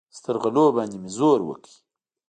سترغلو 0.17 0.65
باندې 0.77 0.97
مې 1.01 1.09
زور 1.17 1.39
وکړ. 1.45 1.71